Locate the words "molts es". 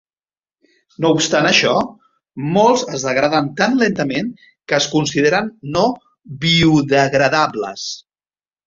2.57-3.05